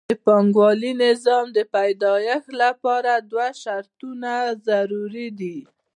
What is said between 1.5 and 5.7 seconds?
د پیدایښت لپاره دوه شرطونه ضروري دي